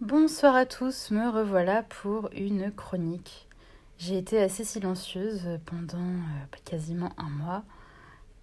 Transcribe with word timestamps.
Bonsoir 0.00 0.56
à 0.56 0.66
tous, 0.66 1.12
me 1.12 1.30
revoilà 1.30 1.84
pour 1.84 2.28
une 2.32 2.72
chronique. 2.72 3.48
J'ai 3.96 4.18
été 4.18 4.42
assez 4.42 4.64
silencieuse 4.64 5.60
pendant 5.66 5.98
euh, 5.98 6.56
quasiment 6.64 7.12
un 7.16 7.28
mois. 7.28 7.62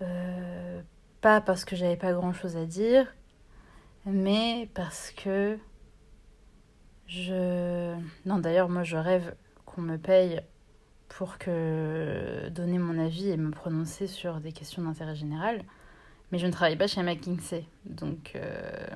Euh, 0.00 0.80
pas 1.20 1.42
parce 1.42 1.66
que 1.66 1.76
j'avais 1.76 1.98
pas 1.98 2.14
grand 2.14 2.32
chose 2.32 2.56
à 2.56 2.64
dire, 2.64 3.14
mais 4.06 4.70
parce 4.72 5.10
que 5.10 5.58
je. 7.08 7.94
Non, 8.24 8.38
d'ailleurs, 8.38 8.70
moi 8.70 8.82
je 8.82 8.96
rêve 8.96 9.34
qu'on 9.66 9.82
me 9.82 9.98
paye 9.98 10.40
pour 11.10 11.36
que 11.36 12.48
donner 12.48 12.78
mon 12.78 12.98
avis 12.98 13.28
et 13.28 13.36
me 13.36 13.50
prononcer 13.50 14.06
sur 14.06 14.40
des 14.40 14.52
questions 14.52 14.82
d'intérêt 14.82 15.14
général. 15.14 15.62
Mais 16.32 16.38
je 16.38 16.46
ne 16.46 16.52
travaille 16.52 16.76
pas 16.76 16.86
chez 16.86 17.02
McKinsey, 17.02 17.66
donc 17.84 18.32
euh, 18.34 18.86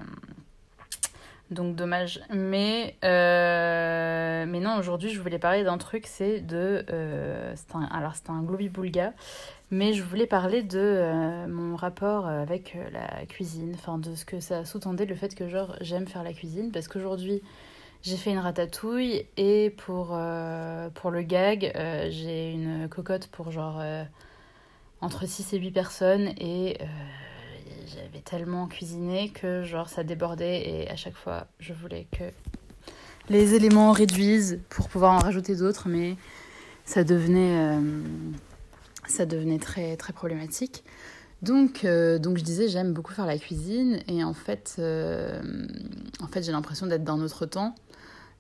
donc 1.51 1.77
dommage. 1.77 2.21
Mais, 2.31 2.97
euh, 3.05 4.45
mais 4.47 4.61
non, 4.61 4.77
aujourd'hui, 4.79 5.11
je 5.11 5.21
voulais 5.21 5.39
parler 5.39 5.65
d'un 5.65 5.79
truc, 5.79 6.07
c'est 6.07 6.41
de... 6.41 6.85
Euh, 6.91 7.55
un, 7.75 7.85
alors, 7.85 8.15
c'est 8.15 8.31
un 8.31 8.43
globi-boulga, 8.43 9.15
mais 9.71 9.93
je 9.95 10.03
voulais 10.03 10.27
parler 10.27 10.63
de 10.63 10.79
euh, 10.79 11.47
mon 11.47 11.77
rapport 11.77 12.27
avec 12.27 12.77
la 12.93 13.25
cuisine, 13.27 13.73
enfin, 13.75 13.99
de 13.99 14.15
ce 14.15 14.25
que 14.25 14.41
ça 14.41 14.65
sous-tendait, 14.65 15.07
le 15.07 15.15
fait 15.15 15.35
que, 15.35 15.49
genre, 15.49 15.77
j'aime 15.81 16.07
faire 16.07 16.23
la 16.23 16.33
cuisine, 16.33 16.71
parce 16.71 16.89
qu'aujourd'hui, 16.89 17.43
j'ai 18.03 18.17
fait 18.17 18.31
une 18.31 18.39
ratatouille, 18.39 19.27
et 19.37 19.71
pour, 19.71 20.19
pour 20.95 21.11
le 21.11 21.23
gag, 21.23 21.73
j'ai 22.11 22.53
une 22.53 22.89
cocotte 22.89 23.29
pour, 23.29 23.51
genre, 23.51 23.83
entre 25.01 25.27
6 25.27 25.55
et 25.55 25.59
8 25.59 25.71
personnes, 25.73 26.29
et 26.39 26.79
j'avais 27.95 28.23
tellement 28.25 28.67
cuisiné 28.67 29.31
que 29.31 29.63
genre 29.63 29.89
ça 29.89 30.05
débordait 30.05 30.69
et 30.69 30.91
à 30.91 30.97
chaque 30.97 31.17
fois 31.17 31.47
je 31.59 31.73
voulais 31.73 32.07
que 32.13 32.25
les 33.29 33.55
éléments 33.55 33.93
réduisent 33.93 34.61
pour 34.69 34.89
pouvoir 34.89 35.13
en 35.13 35.19
rajouter 35.19 35.55
d'autres 35.57 35.89
mais 35.89 36.17
ça 36.85 37.05
devenait 37.05 37.77
euh, 37.77 38.01
ça 39.07 39.27
devenait 39.27 39.59
très 39.59 39.97
très 39.97 40.13
problématique. 40.13 40.85
Donc 41.43 41.85
euh, 41.85 42.19
donc 42.19 42.39
je 42.39 42.43
disais 42.43 42.69
j'aime 42.69 42.93
beaucoup 42.93 43.13
faire 43.13 43.27
la 43.27 43.39
cuisine 43.39 44.01
et 44.09 44.25
en 44.25 44.35
fait 44.35 44.77
euh, 44.79 45.41
en 46.21 46.27
fait 46.27 46.43
j'ai 46.43 46.53
l'impression 46.53 46.87
d'être 46.87 47.05
d'un 47.05 47.21
autre 47.21 47.47
temps. 47.47 47.75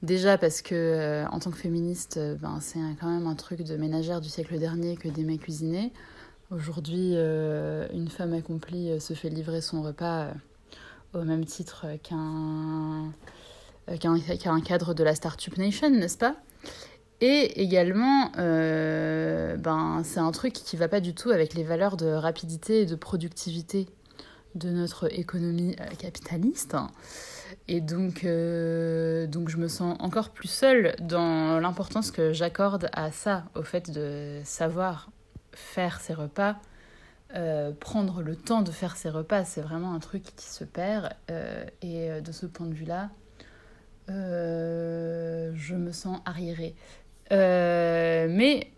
Déjà 0.02 0.38
parce 0.38 0.62
que 0.62 1.24
en 1.30 1.40
tant 1.40 1.50
que 1.50 1.56
féministe 1.56 2.20
ben 2.40 2.58
c'est 2.60 2.78
quand 3.00 3.08
même 3.08 3.26
un 3.26 3.34
truc 3.34 3.62
de 3.62 3.76
ménagère 3.76 4.20
du 4.20 4.28
siècle 4.28 4.58
dernier 4.58 4.96
que 4.96 5.08
d'aimer 5.08 5.38
cuisiner 5.38 5.92
Aujourd'hui, 6.50 7.12
euh, 7.14 7.86
une 7.92 8.08
femme 8.08 8.32
accomplie 8.32 8.90
euh, 8.90 9.00
se 9.00 9.12
fait 9.12 9.28
livrer 9.28 9.60
son 9.60 9.82
repas 9.82 10.22
euh, 10.22 10.32
au 11.12 11.22
même 11.22 11.44
titre 11.44 11.84
qu'un 12.02 13.12
cadre 14.62 14.94
de 14.94 15.04
la 15.04 15.14
Startup 15.14 15.54
Nation, 15.58 15.90
n'est-ce 15.90 16.16
pas? 16.16 16.36
Et 17.20 17.60
également, 17.60 18.30
ben, 18.36 20.02
c'est 20.04 20.20
un 20.20 20.30
truc 20.30 20.52
qui 20.52 20.76
va 20.76 20.86
pas 20.86 21.00
du 21.00 21.14
tout 21.14 21.30
avec 21.30 21.54
les 21.54 21.64
valeurs 21.64 21.96
de 21.96 22.06
rapidité 22.06 22.82
et 22.82 22.86
de 22.86 22.94
productivité 22.94 23.88
de 24.54 24.70
notre 24.70 25.12
économie 25.12 25.74
capitaliste. 25.98 26.76
Et 27.66 27.80
donc, 27.80 28.22
donc 28.22 29.48
je 29.48 29.56
me 29.56 29.66
sens 29.66 29.96
encore 29.98 30.30
plus 30.30 30.48
seule 30.48 30.94
dans 31.00 31.58
l'importance 31.58 32.12
que 32.12 32.32
j'accorde 32.32 32.88
à 32.92 33.10
ça, 33.10 33.46
au 33.56 33.62
fait 33.62 33.90
de 33.90 34.40
savoir 34.44 35.10
faire 35.52 36.00
ses 36.00 36.14
repas, 36.14 36.56
euh, 37.34 37.72
prendre 37.72 38.22
le 38.22 38.36
temps 38.36 38.62
de 38.62 38.70
faire 38.70 38.96
ses 38.96 39.10
repas, 39.10 39.44
c'est 39.44 39.60
vraiment 39.60 39.92
un 39.92 39.98
truc 39.98 40.22
qui 40.36 40.46
se 40.46 40.64
perd. 40.64 41.10
Euh, 41.30 41.64
et 41.82 42.10
euh, 42.10 42.20
de 42.20 42.32
ce 42.32 42.46
point 42.46 42.66
de 42.66 42.74
vue-là, 42.74 43.10
je 44.08 45.74
me 45.74 45.92
sens 45.92 46.20
arriérée. 46.24 46.74
mais 47.30 48.72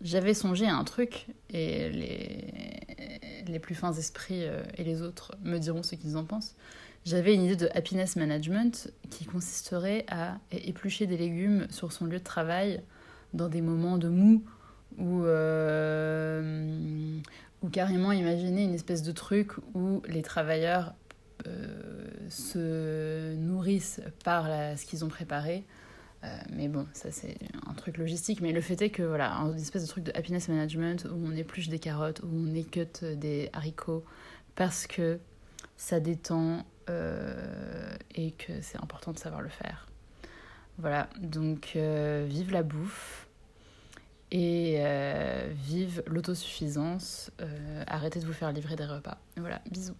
j'avais 0.00 0.34
songé 0.34 0.66
à 0.66 0.74
un 0.74 0.82
truc, 0.82 1.26
et 1.50 1.90
les, 1.90 3.44
les 3.46 3.58
plus 3.60 3.76
fins 3.76 3.92
esprits 3.92 4.42
et 4.76 4.82
les 4.82 5.02
autres 5.02 5.36
me 5.42 5.58
diront 5.58 5.84
ce 5.84 5.94
qu'ils 5.94 6.16
en 6.16 6.24
pensent. 6.24 6.56
J'avais 7.04 7.34
une 7.34 7.44
idée 7.44 7.56
de 7.56 7.68
happiness 7.74 8.16
management 8.16 8.92
qui 9.08 9.24
consisterait 9.24 10.04
à 10.08 10.38
éplucher 10.50 11.06
des 11.06 11.16
légumes 11.16 11.66
sur 11.70 11.92
son 11.92 12.06
lieu 12.06 12.18
de 12.18 12.24
travail 12.24 12.82
dans 13.34 13.48
des 13.48 13.62
moments 13.62 13.98
de 13.98 14.08
mou 14.08 14.44
ou, 14.98 15.24
euh, 15.24 17.18
ou 17.62 17.68
carrément 17.68 18.12
imaginer 18.12 18.64
une 18.64 18.74
espèce 18.74 19.02
de 19.02 19.12
truc 19.12 19.52
où 19.74 20.02
les 20.08 20.22
travailleurs 20.22 20.94
euh, 21.46 22.06
se 22.28 23.34
nourrissent 23.36 24.00
par 24.24 24.46
ce 24.46 24.84
qu'ils 24.84 25.04
ont 25.04 25.08
préparé. 25.08 25.64
Euh, 26.22 26.28
mais 26.52 26.68
bon, 26.68 26.86
ça 26.92 27.10
c'est 27.10 27.38
un 27.66 27.72
truc 27.74 27.96
logistique. 27.96 28.40
Mais 28.40 28.52
le 28.52 28.60
fait 28.60 28.80
est 28.82 28.90
que 28.90 29.02
voilà, 29.02 29.32
une 29.36 29.56
espèce 29.56 29.82
de 29.82 29.88
truc 29.88 30.04
de 30.04 30.12
happiness 30.14 30.48
management 30.48 31.06
où 31.10 31.16
on 31.24 31.32
épluche 31.32 31.68
des 31.68 31.78
carottes, 31.78 32.20
où 32.22 32.28
on 32.30 32.54
écoute 32.54 33.04
des 33.04 33.48
haricots 33.52 34.04
parce 34.54 34.86
que 34.86 35.18
ça 35.76 36.00
détend 36.00 36.66
et 38.16 38.32
que 38.32 38.52
c'est 38.62 38.78
important 38.82 39.12
de 39.12 39.18
savoir 39.18 39.40
le 39.42 39.48
faire. 39.48 39.86
Voilà, 40.78 41.08
donc 41.20 41.76
vive 41.76 42.50
la 42.50 42.64
bouffe 42.64 43.19
et 44.30 44.76
euh, 44.78 45.48
vive 45.52 46.02
l'autosuffisance. 46.06 47.30
Euh, 47.40 47.84
arrêtez 47.86 48.20
de 48.20 48.26
vous 48.26 48.32
faire 48.32 48.52
livrer 48.52 48.76
des 48.76 48.84
repas. 48.84 49.18
Voilà, 49.36 49.60
bisous. 49.70 49.96